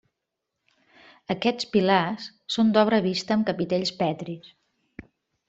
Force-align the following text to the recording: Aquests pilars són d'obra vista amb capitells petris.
Aquests 1.35 1.67
pilars 1.75 2.25
són 2.55 2.73
d'obra 2.79 3.01
vista 3.09 3.37
amb 3.37 3.49
capitells 3.53 3.95
petris. 4.01 4.51